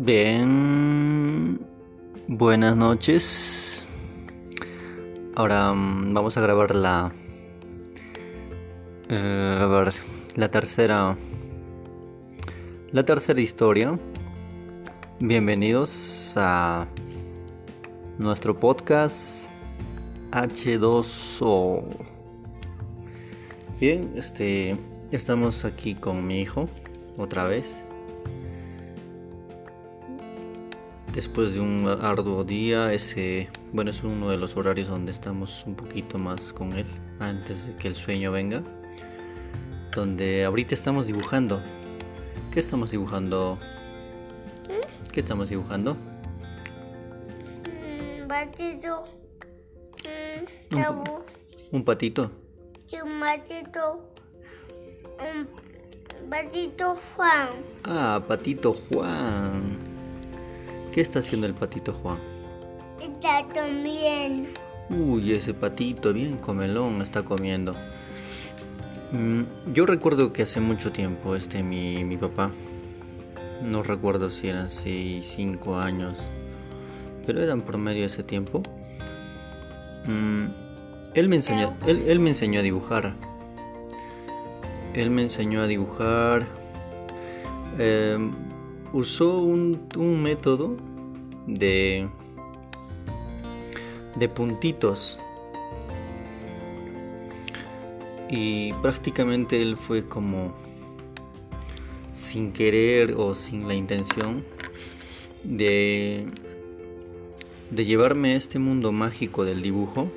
Bien, 0.00 1.58
buenas 2.28 2.76
noches. 2.76 3.84
Ahora 5.34 5.72
mm, 5.74 6.14
vamos 6.14 6.38
a 6.38 6.40
grabar 6.40 6.72
la, 6.72 7.10
eh, 9.08 9.66
ver, 9.68 9.92
la 10.36 10.50
tercera, 10.52 11.16
la 12.92 13.04
tercera 13.04 13.40
historia. 13.40 13.98
Bienvenidos 15.18 16.34
a 16.36 16.86
nuestro 18.18 18.56
podcast 18.56 19.50
H2O. 20.30 21.82
Bien, 23.80 24.12
este, 24.14 24.76
estamos 25.10 25.64
aquí 25.64 25.96
con 25.96 26.24
mi 26.24 26.38
hijo 26.38 26.68
otra 27.16 27.48
vez. 27.48 27.82
Después 31.18 31.52
de 31.54 31.60
un 31.60 31.88
arduo 31.88 32.44
día, 32.44 32.92
ese, 32.92 33.48
bueno, 33.72 33.90
es 33.90 34.04
uno 34.04 34.30
de 34.30 34.36
los 34.36 34.56
horarios 34.56 34.86
donde 34.86 35.10
estamos 35.10 35.64
un 35.66 35.74
poquito 35.74 36.16
más 36.16 36.52
con 36.52 36.74
él 36.74 36.86
antes 37.18 37.66
de 37.66 37.74
que 37.74 37.88
el 37.88 37.96
sueño 37.96 38.30
venga. 38.30 38.62
Donde 39.92 40.44
ahorita 40.44 40.76
estamos 40.76 41.08
dibujando. 41.08 41.60
¿Qué 42.52 42.60
estamos 42.60 42.92
dibujando? 42.92 43.58
¿Qué 45.10 45.18
estamos 45.18 45.48
dibujando? 45.48 45.96
Un 48.22 48.28
patito. 48.28 49.02
Un, 50.70 50.80
pa- 50.84 51.24
un 51.72 51.84
patito. 51.84 52.30
Un 53.02 53.18
patito. 53.18 54.08
Un 56.22 56.30
patito 56.30 56.96
Juan. 57.16 57.48
Ah, 57.82 58.22
patito 58.28 58.72
Juan. 58.88 59.67
¿Qué 60.92 61.00
está 61.00 61.18
haciendo 61.20 61.46
el 61.46 61.54
patito 61.54 61.92
Juan? 61.92 62.18
Está 63.00 63.46
también. 63.54 64.48
Uy, 64.90 65.32
ese 65.32 65.54
patito 65.54 66.12
bien 66.12 66.38
comelón 66.38 67.02
está 67.02 67.22
comiendo. 67.22 67.74
Mm, 69.12 69.72
yo 69.72 69.86
recuerdo 69.86 70.32
que 70.32 70.42
hace 70.42 70.60
mucho 70.60 70.92
tiempo, 70.92 71.34
este, 71.34 71.62
mi, 71.62 72.04
mi 72.04 72.16
papá, 72.16 72.50
no 73.62 73.82
recuerdo 73.82 74.30
si 74.30 74.48
eran 74.48 74.68
6, 74.68 75.24
5 75.24 75.78
años, 75.78 76.24
pero 77.26 77.42
eran 77.42 77.60
por 77.62 77.78
medio 77.78 78.00
de 78.00 78.06
ese 78.06 78.22
tiempo. 78.24 78.62
mm, 80.06 80.44
él, 81.14 81.28
me 81.28 81.36
enseñó, 81.36 81.74
él, 81.86 82.04
él 82.06 82.18
me 82.20 82.30
enseñó 82.30 82.60
a 82.60 82.62
dibujar. 82.62 83.14
Él 84.94 85.10
me 85.10 85.22
enseñó 85.22 85.62
a 85.62 85.66
dibujar. 85.66 86.46
em, 87.78 88.47
usó 88.92 89.38
un, 89.38 89.88
un 89.96 90.22
método 90.22 90.76
de 91.46 92.08
de 94.18 94.28
puntitos. 94.28 95.18
Y 98.30 98.72
prácticamente 98.74 99.62
él 99.62 99.76
fue 99.76 100.06
como 100.06 100.52
sin 102.12 102.52
querer 102.52 103.14
o 103.16 103.34
sin 103.34 103.68
la 103.68 103.74
intención 103.74 104.44
de 105.44 106.26
de 107.70 107.84
llevarme 107.84 108.32
a 108.32 108.36
este 108.36 108.58
mundo 108.58 108.92
mágico 108.92 109.44
del 109.44 109.62
dibujo. 109.62 110.10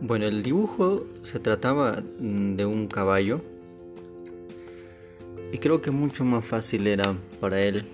Bueno, 0.00 0.26
el 0.26 0.42
dibujo 0.42 1.06
se 1.22 1.40
trataba 1.40 2.02
de 2.18 2.66
un 2.66 2.86
caballo 2.86 3.42
y 5.52 5.58
creo 5.58 5.80
que 5.80 5.90
mucho 5.90 6.24
más 6.24 6.44
fácil 6.44 6.86
era 6.86 7.14
para 7.40 7.60
él 7.62 7.84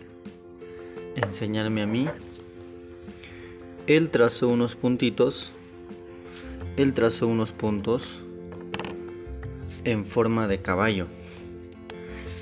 enseñarme 1.16 1.82
a 1.82 1.86
mí 1.86 2.06
él 3.86 4.10
trazó 4.10 4.48
unos 4.48 4.76
puntitos. 4.76 5.50
Él 6.76 6.94
trazó 6.94 7.26
unos 7.26 7.52
puntos 7.52 8.20
en 9.84 10.04
forma 10.04 10.46
de 10.46 10.62
caballo. 10.62 11.08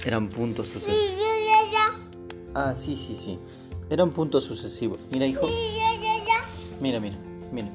Eran 0.05 0.29
puntos 0.29 0.69
sucesivos. 0.69 1.19
Ah, 2.55 2.75
sí, 2.75 2.95
sí, 2.95 3.17
sí. 3.17 3.39
Eran 3.89 4.11
puntos 4.11 4.45
sucesivos. 4.45 5.01
Mira, 5.11 5.27
hijo. 5.27 5.49
Mira, 6.81 7.01
mira, 7.01 7.17
mira. 7.53 7.69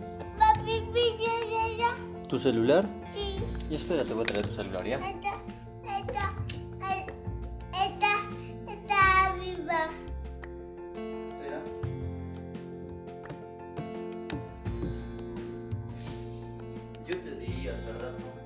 ¿Tu 2.29 2.37
celular? 2.37 2.87
Sí. 3.09 3.37
Y 3.69 3.75
espérate, 3.75 4.13
voy 4.13 4.23
a 4.23 4.25
traer 4.25 4.45
tu 4.45 4.53
celular, 4.53 4.87
¿ya? 4.87 5.14
Te 17.75 17.91
di 17.91 18.44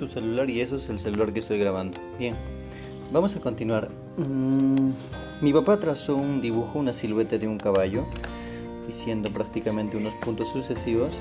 tu 0.00 0.08
celular 0.08 0.48
y 0.48 0.62
eso 0.62 0.76
es 0.76 0.88
el 0.88 0.98
celular 0.98 1.30
que 1.32 1.40
estoy 1.40 1.58
grabando. 1.58 1.98
Bien, 2.18 2.34
vamos 3.12 3.36
a 3.36 3.40
continuar. 3.40 3.90
Mm, 4.16 4.92
mi 5.42 5.52
papá 5.52 5.78
trazó 5.78 6.16
un 6.16 6.40
dibujo, 6.40 6.78
una 6.78 6.94
silueta 6.94 7.36
de 7.36 7.46
un 7.46 7.58
caballo, 7.58 8.06
diciendo 8.86 9.30
prácticamente 9.30 9.98
unos 9.98 10.14
puntos 10.14 10.48
sucesivos. 10.48 11.20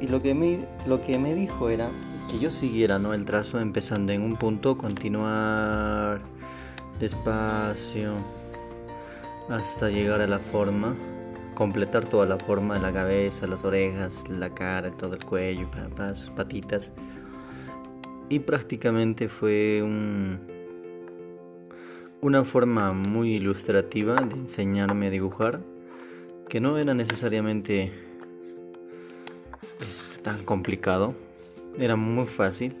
Y 0.00 0.08
lo 0.08 0.22
que 0.22 0.32
me, 0.32 0.66
lo 0.86 1.02
que 1.02 1.18
me 1.18 1.34
dijo 1.34 1.68
era 1.68 1.90
que 2.30 2.38
yo 2.38 2.50
siguiera 2.50 2.98
¿no? 2.98 3.12
el 3.12 3.26
trazo 3.26 3.60
empezando 3.60 4.12
en 4.12 4.22
un 4.22 4.36
punto, 4.36 4.78
continuar 4.78 6.22
despacio 6.98 8.14
hasta 9.50 9.90
llegar 9.90 10.22
a 10.22 10.26
la 10.26 10.38
forma, 10.38 10.96
completar 11.54 12.06
toda 12.06 12.24
la 12.24 12.38
forma 12.38 12.74
de 12.74 12.80
la 12.80 12.92
cabeza, 12.92 13.46
las 13.46 13.64
orejas, 13.64 14.24
la 14.30 14.48
cara, 14.48 14.90
todo 14.92 15.14
el 15.14 15.24
cuello, 15.26 15.68
sus 16.14 16.30
patitas. 16.30 16.94
Y 18.28 18.38
prácticamente 18.38 19.28
fue 19.28 19.82
un, 19.82 20.40
una 22.22 22.44
forma 22.44 22.92
muy 22.92 23.34
ilustrativa 23.34 24.14
de 24.14 24.36
enseñarme 24.36 25.08
a 25.08 25.10
dibujar, 25.10 25.60
que 26.48 26.60
no 26.60 26.78
era 26.78 26.94
necesariamente 26.94 27.92
este, 29.80 30.22
tan 30.22 30.44
complicado, 30.44 31.14
era 31.78 31.96
muy 31.96 32.26
fácil. 32.26 32.74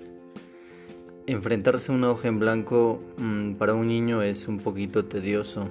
Enfrentarse 1.26 1.90
a 1.90 1.94
una 1.94 2.10
hoja 2.10 2.28
en 2.28 2.38
blanco 2.38 3.02
mm, 3.16 3.54
para 3.54 3.74
un 3.74 3.88
niño 3.88 4.22
es 4.22 4.46
un 4.46 4.58
poquito 4.60 5.04
tedioso. 5.04 5.64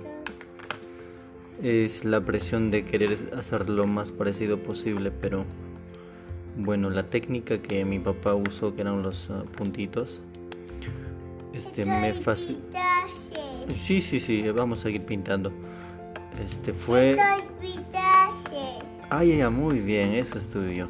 Es 1.63 2.04
la 2.04 2.19
presión 2.22 2.72
de 2.72 2.84
querer 2.84 3.18
hacer 3.38 3.69
lo 3.69 3.88
más 3.88 4.12
parecido 4.12 4.62
posible, 4.62 5.12
pero 5.12 5.46
bueno, 6.57 6.89
la 6.89 7.03
técnica 7.03 7.57
que 7.57 7.86
mi 7.86 8.00
papá 8.00 8.36
usó, 8.36 8.75
que 8.75 8.81
eran 8.81 9.01
los 9.01 9.30
ah, 9.30 9.44
puntitos, 9.57 10.21
este 11.53 11.86
me 11.86 12.13
facilitó. 12.13 12.77
Sí, 13.69 14.01
sí, 14.01 14.19
sí, 14.19 14.50
vamos 14.51 14.80
a 14.80 14.81
seguir 14.83 15.06
pintando. 15.06 15.51
Este 16.44 16.74
fue. 16.74 17.18
Ay, 19.09 19.31
ay, 19.31 19.42
ay, 19.42 19.50
muy 19.51 19.80
bien, 19.80 20.13
eso 20.15 20.38
estuve 20.38 20.75
yo. 20.75 20.88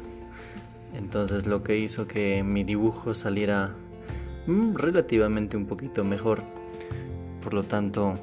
Entonces 0.94 1.46
lo 1.46 1.62
que 1.62 1.78
hizo 1.78 2.06
que 2.06 2.42
mi 2.42 2.64
dibujo 2.64 3.14
saliera 3.14 3.74
mm, 4.46 4.74
relativamente 4.74 5.56
un 5.56 5.66
poquito 5.66 6.04
mejor. 6.04 6.42
Por 7.42 7.54
lo 7.54 7.64
tanto, 7.64 8.18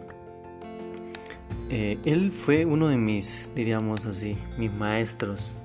eh, 1.69 1.97
él 2.06 2.31
fue 2.31 2.65
uno 2.65 2.88
de 2.88 2.97
mis, 2.97 3.51
diríamos 3.56 4.06
así, 4.06 4.38
mis 4.57 4.74
maestros. 4.74 5.62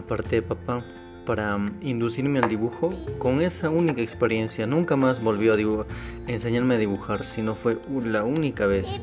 Aparte 0.00 0.36
de 0.36 0.42
papá, 0.42 0.84
para 1.26 1.56
mm, 1.56 1.78
inducirme 1.82 2.38
al 2.40 2.48
dibujo 2.48 2.90
con 3.18 3.40
esa 3.42 3.70
única 3.70 4.00
experiencia. 4.02 4.66
Nunca 4.66 4.96
más 4.96 5.22
volvió 5.22 5.54
a 5.54 5.86
enseñarme 6.26 6.74
a 6.74 6.78
dibujar, 6.78 7.22
sino 7.24 7.54
fue 7.54 7.78
la 8.04 8.24
única 8.24 8.66
vez 8.66 9.00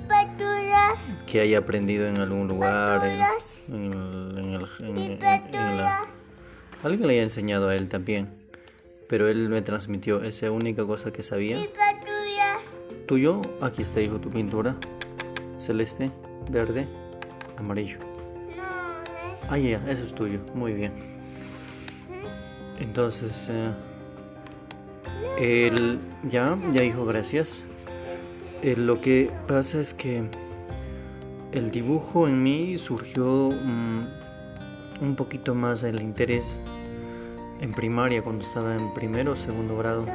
que 1.26 1.40
haya 1.42 1.60
aprendido 1.60 2.08
en 2.08 2.18
algún 2.18 2.48
lugar, 2.48 3.02
en, 3.70 3.76
en 4.38 4.54
el- 4.54 4.68
en 4.80 4.98
el- 4.98 5.24
en- 5.24 5.78
la, 5.78 6.02
Alguien 6.84 7.02
le 7.08 7.14
había 7.14 7.24
enseñado 7.24 7.70
a 7.70 7.76
él 7.76 7.90
también, 7.90 8.30
pero 9.10 9.28
él 9.30 9.50
me 9.50 9.62
transmitió 9.62 10.22
esa 10.24 10.52
única 10.52 10.86
cosa 10.86 11.12
que 11.12 11.24
sabía. 11.24 11.58
¿Tuyo? 13.08 13.42
Aquí 13.62 13.82
está, 13.82 14.00
hijo, 14.02 14.20
tu 14.20 14.30
pintura. 14.30 14.76
Celeste, 15.58 16.12
verde, 16.52 16.88
amarillo. 17.58 17.98
Ah, 19.50 19.58
ya, 19.58 19.78
eso 19.88 20.04
es 20.04 20.14
tuyo. 20.14 20.40
Muy 20.54 20.74
bien. 20.74 20.92
Entonces, 22.80 23.50
eh, 25.40 25.98
ya, 26.24 26.58
ya, 26.72 26.84
hijo, 26.84 27.06
gracias. 27.06 27.64
Eh, 28.62 28.76
lo 28.76 29.00
que 29.02 29.32
pasa 29.48 29.80
es 29.80 29.94
que 29.94 30.24
el 31.52 31.72
dibujo 31.72 32.28
en 32.28 32.44
mí 32.44 32.78
surgió 32.78 33.52
mm, 33.52 34.08
un 35.02 35.16
poquito 35.16 35.56
más 35.56 35.84
el 35.84 36.02
interés 36.02 36.60
en 37.62 37.72
primaria 37.72 38.22
cuando 38.22 38.44
estaba 38.44 38.76
en 38.76 38.94
primero 38.94 39.32
o 39.34 39.36
segundo 39.36 39.78
grado 39.78 40.06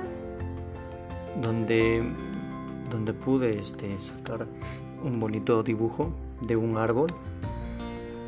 donde 1.41 2.05
donde 2.91 3.15
pude 3.15 3.59
este, 3.59 3.99
sacar 3.99 4.47
un 5.03 5.19
bonito 5.19 5.63
dibujo 5.63 6.13
de 6.47 6.57
un 6.57 6.77
árbol 6.77 7.13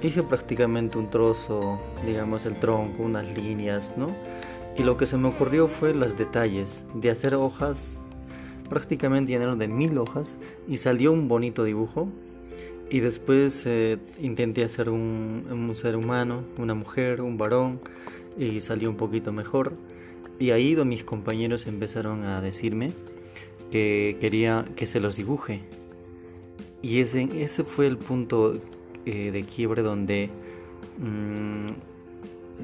hice 0.04 0.22
prácticamente 0.22 0.98
un 0.98 1.10
trozo 1.10 1.80
digamos 2.06 2.46
el 2.46 2.58
tronco 2.58 3.02
unas 3.02 3.24
líneas 3.36 3.92
no 3.96 4.14
y 4.76 4.82
lo 4.82 4.96
que 4.96 5.06
se 5.06 5.16
me 5.16 5.28
ocurrió 5.28 5.68
fue 5.68 5.94
los 5.94 6.16
detalles 6.16 6.84
de 6.94 7.10
hacer 7.10 7.34
hojas 7.34 8.00
prácticamente 8.68 9.32
llenaron 9.32 9.58
de 9.58 9.68
mil 9.68 9.96
hojas 9.98 10.38
y 10.68 10.76
salió 10.76 11.12
un 11.12 11.28
bonito 11.28 11.64
dibujo 11.64 12.08
y 12.90 13.00
después 13.00 13.64
eh, 13.66 13.98
intenté 14.20 14.62
hacer 14.62 14.88
un, 14.88 15.46
un, 15.50 15.74
ser 15.74 15.96
humano, 15.96 16.44
una 16.58 16.74
mujer, 16.74 17.22
un 17.22 17.38
varón, 17.38 17.80
y 18.38 18.60
salió 18.60 18.90
un 18.90 18.96
poquito 18.96 19.32
mejor. 19.32 19.72
Y 20.38 20.50
ahí 20.50 20.76
mis 20.76 21.04
compañeros 21.04 21.66
empezaron 21.66 22.24
a 22.24 22.40
decirme 22.40 22.92
que 23.70 24.16
quería 24.20 24.64
que 24.76 24.86
se 24.86 25.00
los 25.00 25.16
dibuje. 25.16 25.62
Y 26.82 27.00
ese, 27.00 27.28
ese 27.40 27.64
fue 27.64 27.86
el 27.86 27.96
punto 27.96 28.58
eh, 29.06 29.30
de 29.30 29.44
quiebre 29.44 29.82
donde, 29.82 30.30
mmm, 30.98 31.66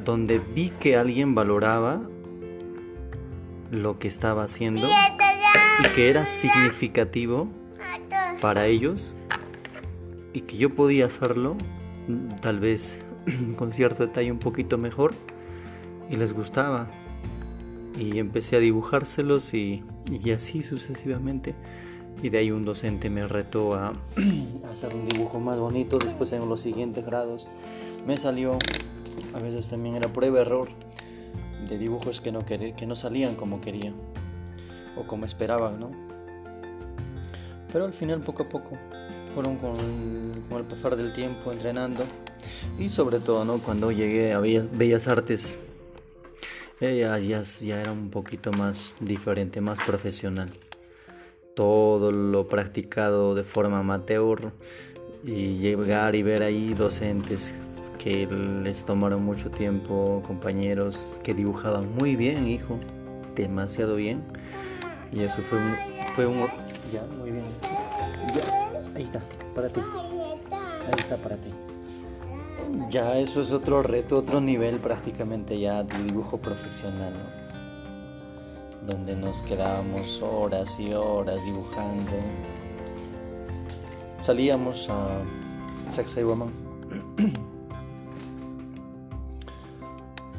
donde 0.05 0.41
vi 0.55 0.71
que 0.71 0.97
alguien 0.97 1.35
valoraba 1.35 2.01
lo 3.71 3.99
que 3.99 4.09
estaba 4.09 4.45
haciendo 4.45 4.87
y 5.85 5.89
que 5.93 6.11
era 6.11 6.27
significativo 6.27 7.49
para 8.41 8.67
ellos 8.67 9.17
y 10.33 10.43
que 10.43 10.57
yo 10.57 10.75
podía 10.75 11.07
hacerlo 11.07 11.57
tal 12.41 12.61
vez 12.61 13.01
con 13.57 13.73
cierto 13.73 14.07
detalle 14.07 14.33
un 14.33 14.39
poquito 14.39 14.79
mejor 14.79 15.15
y 16.09 16.17
les 16.17 16.33
gustaba. 16.33 16.87
Y 17.99 18.19
empecé 18.19 18.57
a 18.57 18.61
dibujárselos 18.61 19.53
y, 19.53 19.83
y 20.11 20.31
así 20.31 20.63
sucesivamente 20.63 21.55
y 22.23 22.29
de 22.29 22.39
ahí 22.39 22.51
un 22.51 22.63
docente 22.63 23.11
me 23.11 23.27
retó 23.27 23.75
a, 23.75 23.93
hacer 24.71 24.95
un 24.95 25.09
dibujo 25.09 25.41
más 25.41 25.59
bonito 25.59 25.99
después 25.99 26.33
en 26.33 26.49
los 26.49 26.61
siguientes 26.61 27.05
grados 27.05 27.49
me 28.07 28.19
salió 28.19 28.59
a 29.35 29.39
veces 29.39 29.69
también 29.69 29.97
era 29.97 30.13
prueba 30.13 30.41
error 30.41 30.69
de 31.69 31.79
dibujos 31.79 32.21
que 32.21 32.33
no, 32.33 32.45
que 32.45 32.87
no 32.87 32.97
salían 32.97 33.35
como 33.35 33.61
quería 33.61 33.93
o 34.97 35.07
como 35.07 35.25
esperaba 35.25 35.71
¿no? 35.73 35.91
pero 37.73 37.85
al 37.85 37.93
final 37.93 38.21
poco 38.21 38.45
a 38.45 38.49
poco 38.49 38.79
fueron 39.35 39.57
con, 39.57 39.77
con, 40.49 40.59
el 40.59 40.65
pasar 40.65 40.97
del 40.97 41.13
tiempo 41.13 41.53
entrenando 41.53 42.03
y 42.79 42.89
sobre 42.89 43.21
todo 43.21 43.45
¿no? 43.45 43.59
cuando 43.59 43.93
llegué 43.93 44.33
a 44.33 44.41
Bellas 44.41 45.09
Artes 45.09 45.59
ya, 46.81 47.19
ya, 47.19 47.41
ya 47.43 47.81
era 47.81 47.93
un 47.93 48.09
poquito 48.09 48.53
más 48.53 48.95
diferente, 49.01 49.61
más 49.61 49.79
profesional. 49.81 50.51
Todo 51.61 52.11
lo 52.11 52.49
practicado 52.49 53.35
de 53.35 53.45
forma 53.45 53.81
amateur 53.81 54.51
y 55.23 55.59
llegar 55.59 56.15
y 56.15 56.23
ver 56.23 56.43
ahí 56.43 56.73
docentes 56.73 57.93
que 58.03 58.27
les 58.27 58.83
tomaron 58.87 59.23
mucho 59.23 59.51
tiempo, 59.51 60.23
compañeros 60.27 61.21
que 61.23 61.35
dibujaban 61.35 61.95
muy 61.95 62.17
bien, 62.17 62.49
hijo, 62.49 62.79
demasiado 63.35 63.97
bien. 63.97 64.23
Y 65.13 65.21
eso 65.21 65.43
fue 65.43 65.59
un, 65.59 65.77
fue 66.15 66.27
un 66.27 66.47
ya, 66.91 67.05
muy 67.19 67.31
bien. 67.31 67.45
Ya. 68.35 68.95
Ahí 68.97 69.03
está, 69.03 69.21
para 69.55 69.69
ti. 69.69 69.81
Ahí 69.81 70.95
está 70.97 71.19
para 71.19 71.37
ti. 71.37 71.51
Ya 72.89 73.19
eso 73.19 73.43
es 73.43 73.53
otro 73.53 73.83
reto, 73.83 74.17
otro 74.17 74.41
nivel 74.41 74.79
prácticamente 74.79 75.61
ya 75.61 75.83
de 75.83 76.05
dibujo 76.05 76.39
profesional, 76.39 77.13
¿no? 77.13 77.40
Donde 78.91 79.15
nos 79.15 79.43
quedábamos 79.43 80.21
horas 80.21 80.81
y 80.81 80.93
horas 80.93 81.45
dibujando. 81.45 82.11
Salíamos 84.21 84.91
a 84.91 85.23
Sacsayhuamán 85.89 86.51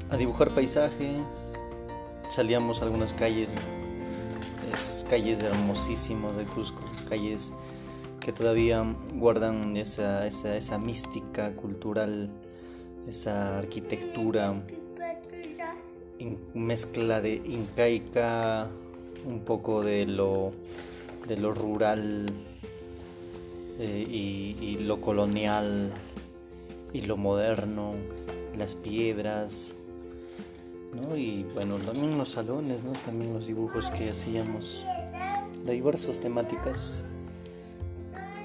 a 0.09 0.18
dibujar 0.18 0.53
paisajes. 0.53 1.57
Salíamos 2.30 2.81
a 2.81 2.86
algunas 2.86 3.13
calles, 3.13 3.56
es, 4.74 5.06
calles 5.09 5.42
hermosísimas 5.42 6.36
de 6.36 6.44
Cusco, 6.44 6.83
calles 7.07 7.53
que 8.19 8.33
todavía 8.33 8.83
guardan 9.13 9.77
esa, 9.77 10.27
esa, 10.27 10.57
esa 10.57 10.77
mística 10.77 11.56
cultural, 11.56 12.30
esa 13.07 13.59
arquitectura, 13.59 14.53
mezcla 16.54 17.22
de 17.22 17.36
incaica, 17.46 18.68
un 19.26 19.42
poco 19.42 19.84
de 19.84 20.06
lo, 20.06 20.52
de 21.28 21.38
lo 21.38 21.54
rural 21.54 22.34
eh, 23.80 24.08
y, 24.10 24.78
lo 24.80 25.00
colonial 25.00 25.92
y 26.94 27.02
lo 27.02 27.18
moderno, 27.18 27.94
las 28.58 28.76
piedras, 28.76 29.74
¿no? 30.94 31.16
y 31.16 31.44
bueno, 31.54 31.78
también 31.78 32.18
los 32.18 32.30
salones, 32.30 32.84
¿no? 32.84 32.92
también 32.92 33.34
los 33.34 33.48
dibujos 33.48 33.92
que 33.92 34.10
hacíamos 34.10 34.86
de 35.64 35.74
diversas 35.74 36.20
temáticas 36.20 37.06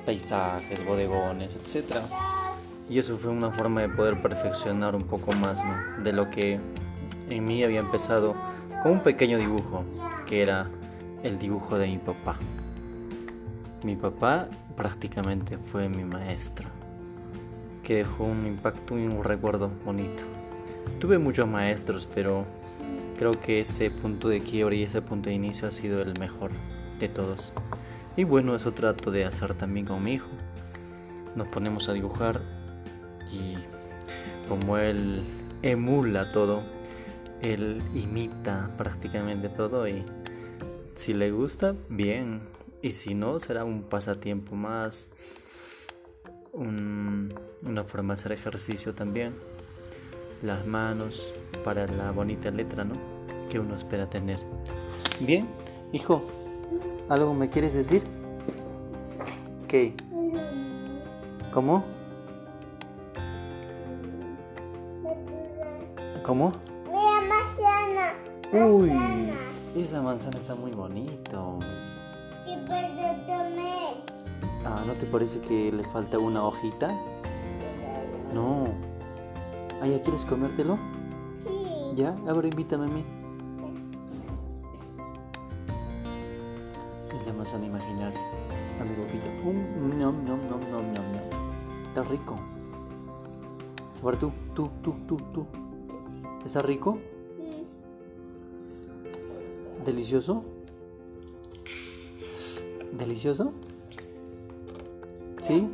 paisajes, 0.04 0.84
bodegones, 0.86 1.56
etc. 1.56 1.96
Y 2.88 2.98
eso 2.98 3.16
fue 3.16 3.32
una 3.32 3.50
forma 3.50 3.82
de 3.82 3.88
poder 3.88 4.22
perfeccionar 4.22 4.94
un 4.94 5.02
poco 5.02 5.32
más 5.32 5.62
de 6.02 6.12
lo 6.12 6.30
que 6.30 6.60
en 7.28 7.46
mí 7.46 7.62
había 7.64 7.80
empezado 7.80 8.34
con 8.82 8.92
un 8.92 9.00
pequeño 9.00 9.38
dibujo, 9.38 9.84
que 10.26 10.42
era 10.42 10.68
el 11.22 11.38
dibujo 11.38 11.78
de 11.78 11.88
mi 11.88 11.98
papá. 11.98 12.38
Mi 13.82 13.96
papá 13.96 14.48
prácticamente 14.76 15.58
fue 15.58 15.88
mi 15.88 16.04
maestro, 16.04 16.68
que 17.82 17.96
dejó 17.96 18.24
un 18.24 18.46
impacto 18.46 18.98
y 18.98 19.06
un 19.06 19.22
recuerdo 19.22 19.70
bonito. 19.84 20.24
Tuve 21.00 21.18
muchos 21.18 21.48
maestros, 21.48 22.08
pero 22.12 22.46
creo 23.16 23.40
que 23.40 23.60
ese 23.60 23.90
punto 23.90 24.28
de 24.28 24.42
quiebre 24.42 24.76
y 24.76 24.82
ese 24.82 25.02
punto 25.02 25.28
de 25.28 25.34
inicio 25.34 25.68
ha 25.68 25.70
sido 25.70 26.02
el 26.02 26.18
mejor 26.18 26.52
de 26.98 27.08
todos. 27.08 27.52
Y 28.16 28.24
bueno, 28.24 28.54
eso 28.54 28.72
trato 28.72 29.10
de 29.10 29.24
hacer 29.24 29.54
también 29.54 29.86
con 29.86 30.02
mi 30.02 30.14
hijo. 30.14 30.28
Nos 31.34 31.48
ponemos 31.48 31.88
a 31.88 31.92
dibujar 31.92 32.40
y 33.30 33.56
como 34.48 34.78
él 34.78 35.22
emula 35.62 36.28
todo, 36.28 36.62
él 37.42 37.82
imita 37.94 38.74
prácticamente 38.76 39.48
todo 39.48 39.88
y 39.88 40.04
si 40.94 41.12
le 41.12 41.30
gusta, 41.30 41.74
bien. 41.88 42.40
Y 42.82 42.92
si 42.92 43.14
no, 43.14 43.38
será 43.38 43.64
un 43.64 43.82
pasatiempo 43.82 44.54
más, 44.54 45.10
un, 46.52 47.34
una 47.66 47.84
forma 47.84 48.14
de 48.14 48.20
hacer 48.20 48.32
ejercicio 48.32 48.94
también. 48.94 49.34
Las 50.42 50.66
manos 50.66 51.34
para 51.64 51.86
la 51.86 52.10
bonita 52.10 52.50
letra, 52.50 52.84
¿no? 52.84 52.94
Que 53.48 53.58
uno 53.58 53.74
espera 53.74 54.08
tener. 54.08 54.38
Bien, 55.20 55.48
hijo, 55.92 56.22
¿Algo 57.08 57.34
me 57.34 57.48
quieres 57.48 57.74
decir? 57.74 58.02
¿Qué? 59.68 59.94
¿Cómo? 61.52 61.84
¿Cómo? 66.24 66.52
Uy, 68.52 68.92
esa 69.74 70.00
manzana 70.00 70.38
está 70.38 70.54
muy 70.54 70.70
bonito. 70.70 71.58
Ah, 74.64 74.84
¿no 74.86 74.92
te 74.94 75.06
parece 75.06 75.40
que 75.40 75.72
le 75.72 75.82
falta 75.84 76.18
una 76.18 76.44
hojita? 76.44 76.88
No. 78.32 78.68
Ah, 79.82 79.86
¿ya 79.86 80.00
quieres 80.00 80.24
comértelo? 80.24 80.78
Sí. 81.36 81.92
¿Ya? 81.96 82.16
Ahora 82.28 82.46
invítame 82.46 82.86
a 82.86 82.88
mí. 82.88 83.04
Es 87.14 87.26
la 87.26 87.32
manzana 87.32 87.66
imaginaria. 87.66 88.20
A 88.80 88.84
mi 88.84 88.94
boquita. 88.94 89.30
Um, 89.44 89.96
nom, 89.96 90.24
nom, 90.24 90.46
nom, 90.48 90.60
nom, 90.70 90.92
nom, 90.94 91.12
nom. 91.12 91.88
Está 91.88 92.02
rico. 92.04 92.36
Ahora 94.02 94.18
tú, 94.18 94.30
tú, 94.54 94.70
tú, 94.82 94.94
tú, 95.08 95.16
tú. 95.32 95.46
¿Está 96.44 96.62
rico? 96.62 96.98
¿Delicioso? 99.86 100.42
¿Delicioso? 102.92 103.52
¿Sí? 105.40 105.68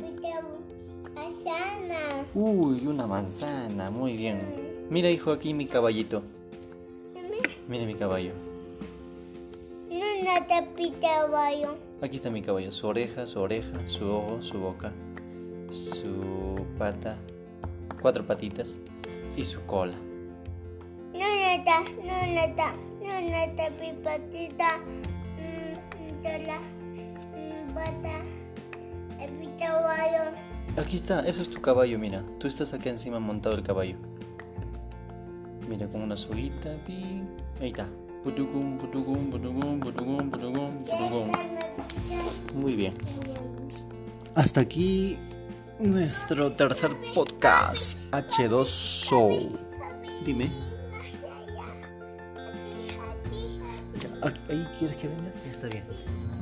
Asana. 1.15 2.23
Uy, 2.35 2.85
una 2.85 3.07
manzana, 3.07 3.89
muy 3.89 4.15
bien. 4.15 4.39
Mira, 4.91 5.09
hijo, 5.09 5.31
aquí 5.31 5.55
mi 5.55 5.65
caballito. 5.65 6.21
Mira 7.67 7.85
mi 7.85 7.95
caballo. 7.95 8.33
No, 9.89 10.05
no 10.23 11.31
bayo. 11.31 11.75
Aquí 11.99 12.17
está 12.17 12.29
mi 12.29 12.43
caballo, 12.43 12.69
su 12.69 12.85
oreja, 12.85 13.25
su 13.25 13.39
oreja, 13.39 13.87
su 13.87 14.05
ojo, 14.11 14.43
su 14.43 14.59
boca, 14.59 14.93
su 15.71 16.63
pata, 16.77 17.17
cuatro 17.99 18.27
patitas 18.27 18.77
y 19.35 19.43
su 19.43 19.65
cola. 19.65 19.95
No 21.65 21.71
no, 22.03 23.19
pipatita. 23.79 24.79
Tola, 26.21 26.59
bata, 27.73 28.15
el. 29.19 30.77
Aquí 30.77 30.95
está, 30.97 31.21
eso 31.21 31.41
es 31.41 31.49
tu 31.49 31.61
caballo, 31.61 31.97
mira. 31.97 32.23
Tú 32.39 32.47
estás 32.47 32.73
acá 32.73 32.89
encima 32.89 33.19
montado 33.19 33.55
el 33.55 33.63
caballo. 33.63 33.95
Mira, 35.69 35.87
con 35.87 36.01
una 36.01 36.17
soguita, 36.17 36.75
pi. 36.85 37.23
Ahí 37.61 37.67
está. 37.67 37.87
Putucum, 38.23 38.77
putucum, 38.77 39.29
putucum, 39.29 39.79
putucum, 39.79 40.29
putucum, 40.29 40.83
putucum. 40.83 41.31
Muy 42.55 42.75
bien. 42.75 42.93
Hasta 44.35 44.61
aquí 44.61 45.17
nuestro 45.79 46.51
tercer 46.53 46.91
podcast, 47.13 47.99
H2 48.11 48.65
Show. 48.65 49.47
Dime. 50.25 50.72
¿Ahí 54.23 54.67
quieres 54.79 54.95
que 54.95 55.07
venga? 55.09 55.31
Ya 55.45 55.51
está 55.51 55.67
bien. 55.67 55.83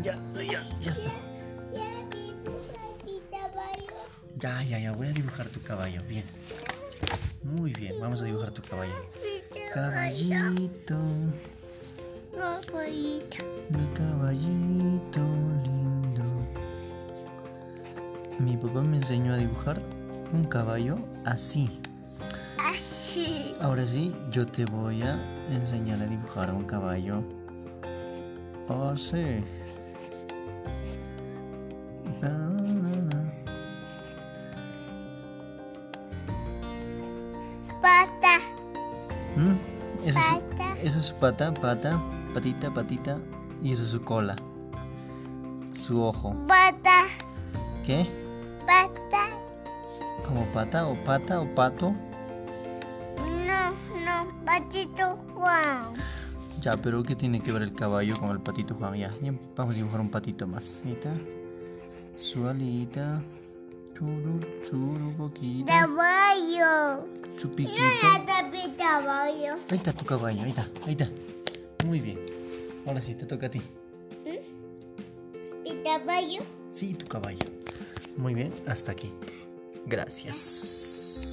Ya, 0.03 0.15
ya, 0.35 0.79
ya 0.79 0.91
está. 0.91 1.11
Ya, 4.37 4.63
ya, 4.63 4.79
ya, 4.79 4.91
voy 4.91 5.07
a 5.07 5.11
dibujar 5.11 5.47
tu 5.47 5.61
caballo. 5.61 6.01
Bien. 6.07 6.23
Muy 7.43 7.73
bien, 7.73 7.95
vamos 7.99 8.21
a 8.21 8.25
dibujar 8.25 8.51
tu 8.51 8.61
caballo. 8.61 8.93
Caballito, 9.73 10.95
mi 13.69 13.85
caballito 13.93 15.21
lindo. 15.63 16.23
Mi 18.39 18.57
papá 18.57 18.81
me 18.81 18.97
enseñó 18.97 19.33
a 19.33 19.37
dibujar 19.37 19.81
un 20.33 20.43
caballo 20.45 20.99
así. 21.25 21.81
Así. 22.57 23.55
Ahora 23.59 23.85
sí, 23.85 24.15
yo 24.29 24.45
te 24.45 24.65
voy 24.65 25.01
a 25.01 25.19
enseñar 25.51 26.01
a 26.01 26.07
dibujar 26.07 26.53
un 26.53 26.63
caballo 26.65 27.23
Na, 32.21 32.29
na, 32.29 32.95
na. 33.09 33.19
Pata. 37.81 38.39
¿Mm? 39.35 39.57
Eso 40.05 40.19
es, 40.19 40.83
eso 40.83 40.99
es 40.99 41.05
su 41.05 41.15
pata, 41.15 41.53
pata, 41.53 42.01
patita, 42.33 42.71
patita. 42.73 43.17
Y 43.61 43.71
eso 43.73 43.83
es 43.83 43.89
su 43.89 44.01
cola. 44.01 44.35
Su 45.71 46.03
ojo. 46.03 46.35
Pata. 46.47 47.05
¿Qué? 47.85 48.07
Pata. 48.65 49.29
¿Como 50.25 50.45
pata 50.53 50.87
o 50.87 50.95
pata 51.03 51.41
o 51.41 51.55
pato? 51.55 51.93
No, 53.47 53.71
no, 54.05 54.45
patito 54.45 55.17
Juan. 55.33 55.93
Ya, 56.61 56.73
pero 56.73 57.03
¿qué 57.03 57.15
tiene 57.15 57.41
que 57.41 57.51
ver 57.51 57.63
el 57.63 57.73
caballo 57.73 58.17
con 58.19 58.29
el 58.29 58.39
patito 58.39 58.75
Juan? 58.75 58.95
Ya, 58.95 59.11
ya 59.21 59.33
vamos 59.55 59.73
a 59.73 59.77
dibujar 59.77 59.99
un 59.99 60.09
patito 60.09 60.47
más. 60.47 60.83
Ahí 60.85 60.93
está. 60.93 61.13
Su 62.15 62.47
alita. 62.47 63.21
Churu, 63.93 64.39
churu, 64.63 65.13
poquito. 65.17 65.65
Caballo. 65.65 67.07
Su 67.37 67.49
piquito. 67.51 67.81
No, 68.03 69.05
bayo. 69.05 69.55
Ahí 69.69 69.77
está 69.77 69.93
tu 69.93 70.03
caballo, 70.05 70.41
ahí 70.43 70.49
está, 70.49 70.67
ahí 70.85 70.91
está. 70.91 71.09
Muy 71.85 72.01
bien. 72.01 72.19
Ahora 72.85 72.99
sí, 72.99 73.15
te 73.15 73.25
toca 73.25 73.47
a 73.47 73.49
ti. 73.49 73.61
Pita 75.63 75.99
bayo. 75.99 76.41
Sí, 76.69 76.93
tu 76.93 77.05
caballo. 77.05 77.45
Muy 78.17 78.33
bien, 78.33 78.51
hasta 78.67 78.91
aquí. 78.91 79.09
Gracias. 79.85 81.30